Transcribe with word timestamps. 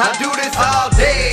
I 0.00 0.16
do 0.16 0.32
this 0.32 0.56
all 0.56 0.88
day, 0.96 1.28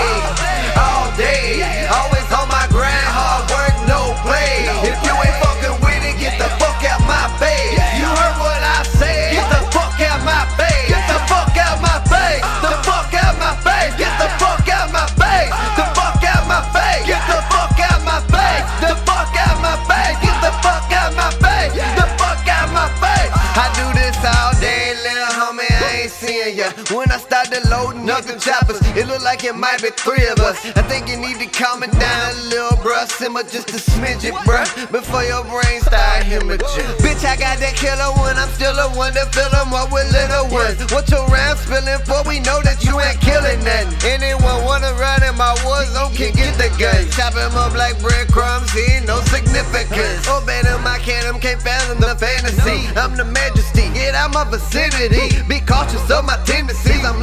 all 0.75 1.07
day. 1.15 1.87
Always 1.87 2.27
on 2.35 2.51
my 2.51 2.67
grind, 2.67 3.07
hard 3.15 3.47
work, 3.47 3.71
no 3.87 4.11
play. 4.27 4.67
If 4.83 4.99
you 5.07 5.15
ain't 5.15 5.39
fucking 5.39 5.79
with 5.79 6.03
it, 6.03 6.19
get 6.19 6.35
the 6.35 6.51
fuck 6.59 6.83
out 6.83 6.99
my 7.07 7.31
face. 7.39 7.79
You 7.95 8.03
heard 8.03 8.35
what 8.43 8.59
I 8.59 8.83
said? 8.83 9.39
Get 9.39 9.47
the 9.47 9.63
fuck 9.71 9.95
out 10.03 10.19
my 10.27 10.43
face. 10.59 10.83
Get 10.83 10.99
the 11.07 11.15
fuck 11.31 11.55
out 11.55 11.79
my 11.79 11.95
face. 12.11 12.43
The 12.59 12.75
fuck 12.83 13.07
out 13.15 13.39
my 13.39 13.55
face. 13.63 13.95
Get 13.95 14.11
the 14.19 14.27
fuck 14.35 14.67
out 14.67 14.91
my 14.91 15.07
face. 15.15 15.51
The 15.79 15.85
fuck 15.95 16.19
out 16.27 16.43
my 16.51 16.59
face. 16.75 17.07
Get 17.07 17.23
the 17.23 17.39
fuck 17.47 17.79
out 17.79 18.03
my 18.03 18.19
face. 18.27 18.67
The 18.83 18.91
fuck 19.07 19.31
out 19.31 19.55
my 19.63 19.79
face. 19.87 20.19
Get 20.19 20.37
the 20.43 20.51
fuck 20.59 20.91
out 20.91 21.11
my 21.15 21.31
face. 21.39 21.71
The 21.71 22.05
fuck 22.19 22.43
out 22.51 22.67
my 22.75 22.91
face. 22.99 23.31
I 23.31 23.71
do 23.79 23.96
I 26.47 26.51
seeing 26.51 26.57
ya. 26.57 26.71
When 26.95 27.11
I 27.11 27.17
started 27.17 27.67
loading 27.69 28.09
up 28.09 28.23
the 28.23 28.39
choppers, 28.39 28.79
it 28.95 29.07
look 29.07 29.23
like 29.23 29.43
it 29.43 29.55
might 29.55 29.81
be 29.81 29.89
three 29.89 30.25
of 30.27 30.39
us. 30.39 30.57
I 30.75 30.81
think 30.87 31.09
you 31.09 31.17
need 31.17 31.39
to 31.39 31.47
calm 31.47 31.83
it 31.83 31.91
down 31.91 32.31
a 32.31 32.41
little, 32.47 32.77
bruh. 32.79 33.07
Simmer 33.07 33.43
just 33.43 33.69
a 33.71 33.79
smidget, 33.79 34.33
bruh. 34.47 34.67
Before 34.91 35.23
your 35.23 35.43
brain 35.43 35.81
start 35.81 36.23
hemorrhaging. 36.23 36.87
Bitch, 37.03 37.23
I 37.25 37.35
got 37.35 37.59
that 37.59 37.75
killer 37.75 38.11
one. 38.15 38.37
I'm 38.37 38.49
still 38.55 38.75
the 38.75 38.87
one 38.95 39.13
to 39.13 39.25
fill 39.35 39.53
'em 39.55 39.73
up 39.73 39.91
with 39.91 40.07
little 40.11 40.47
ones. 40.47 40.79
What 40.91 41.09
your 41.09 41.25
round 41.27 41.59
spilling 41.59 42.01
for? 42.05 42.23
We 42.23 42.39
know 42.39 42.61
that 42.61 42.83
you 42.83 42.99
ain't 42.99 43.19
killing 43.21 43.63
nothing. 43.63 43.91
Anyone 44.07 44.63
wanna 44.63 44.93
run 44.93 45.23
in 45.23 45.35
my 45.35 45.53
war 45.65 45.83
zone 45.85 46.13
can 46.15 46.31
get 46.33 46.57
the 46.57 46.69
gun. 46.79 47.09
Chop 47.11 47.35
'em 47.35 47.55
up 47.57 47.75
like 47.75 47.99
breadcrumbs, 48.01 48.71
he 48.71 48.83
ain't 48.95 49.07
no 49.07 49.19
significance. 49.33 50.27
Open 50.27 50.65
in 50.65 50.79
my 50.83 50.99
cannon, 50.99 51.39
can't 51.39 51.61
fathom 51.61 51.99
the 51.99 52.15
fantasy. 52.15 52.87
I'm 52.95 53.15
the 53.15 53.25
my 54.31 54.43
vicinity. 54.43 55.41
Be 55.47 55.59
cautious 55.61 56.09
of 56.11 56.25
my 56.25 56.37
tendencies, 56.45 57.03
I'm 57.05 57.21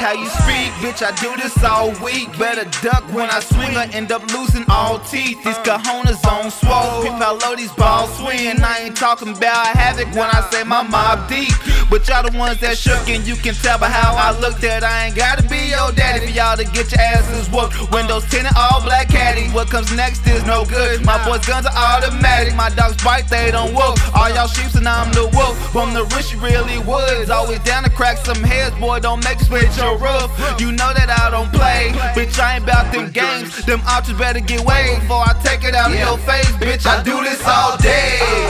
how 0.00 0.16
you 0.16 0.26
speak, 0.40 0.72
bitch. 0.80 1.04
I 1.04 1.12
do 1.20 1.36
this 1.36 1.52
all 1.62 1.92
week. 2.00 2.32
Better 2.38 2.64
duck 2.80 3.04
when 3.12 3.28
I 3.28 3.40
swing 3.40 3.76
or 3.76 3.84
end 3.92 4.10
up 4.10 4.24
losing 4.32 4.64
all 4.72 4.98
teeth. 5.00 5.36
These 5.44 5.60
uh-huh. 5.60 5.76
cojones 5.76 6.24
on 6.24 6.50
swole. 6.50 7.04
Peep 7.04 7.12
I 7.20 7.36
low 7.44 7.54
these 7.54 7.72
balls 7.76 8.08
swing. 8.16 8.64
I 8.64 8.88
ain't 8.88 8.96
talking 8.96 9.36
about 9.36 9.76
havoc 9.76 10.08
when 10.16 10.32
I 10.32 10.40
say 10.50 10.64
my 10.64 10.82
mob 10.82 11.28
deep. 11.28 11.52
But 11.92 12.08
y'all 12.08 12.24
the 12.24 12.32
ones 12.38 12.60
that 12.60 12.78
shook, 12.78 13.08
and 13.12 13.26
you 13.28 13.36
can 13.36 13.52
tell 13.52 13.78
by 13.78 13.90
how 13.92 14.16
I 14.16 14.32
look 14.40 14.56
that 14.64 14.82
I 14.82 15.06
ain't 15.06 15.16
gotta 15.16 15.42
be 15.44 15.68
your 15.68 15.92
daddy 15.92 16.24
for 16.24 16.32
y'all 16.32 16.56
to 16.56 16.64
get 16.64 16.88
your 16.92 17.00
asses 17.00 17.52
whooped. 17.52 17.92
Windows 17.92 18.24
tinted, 18.30 18.56
all 18.56 18.80
black 18.80 19.08
caddy. 19.12 19.52
What 19.52 19.68
comes 19.68 19.92
next 19.92 20.24
is 20.26 20.40
no 20.46 20.64
good. 20.64 21.04
My 21.04 21.20
boys' 21.28 21.44
guns 21.44 21.66
are 21.66 21.76
automatic. 21.76 22.56
My 22.56 22.70
dogs 22.70 22.96
bite, 23.04 23.28
they 23.28 23.50
don't 23.50 23.76
whoop. 23.76 24.00
All 24.16 24.32
y'all 24.32 24.48
sheeps 24.48 24.76
and 24.76 24.88
I'm 24.88 25.12
the 25.12 25.28
wolf. 25.36 25.60
From 25.76 25.92
the 25.92 26.08
rich, 26.16 26.32
really 26.40 26.78
woods. 26.88 27.28
Always 27.28 27.60
down 27.68 27.84
to 27.84 27.90
crack 27.90 28.16
some 28.16 28.40
heads, 28.40 28.74
boy. 28.80 29.00
Don't 29.00 29.22
make 29.24 29.40
switch 29.40 29.76
roof. 29.96 30.30
You 30.60 30.72
know 30.72 30.92
that 30.92 31.08
I 31.10 31.30
don't 31.30 31.50
play. 31.52 31.90
Bitch, 32.14 32.38
I 32.38 32.56
ain't 32.56 32.64
about 32.64 32.92
them 32.92 33.10
games. 33.10 33.64
Them 33.64 33.80
options 33.86 34.18
better 34.18 34.40
get 34.40 34.60
weighed 34.64 35.00
before 35.00 35.22
I 35.22 35.32
take 35.42 35.64
it 35.64 35.74
out 35.74 35.90
of 35.92 35.98
your 35.98 36.18
face, 36.18 36.50
bitch. 36.58 36.86
I 36.86 37.02
do 37.02 37.22
this 37.22 37.40
all 37.46 37.76
day, 37.78 38.20
all 38.20 38.28
day. 38.30 38.49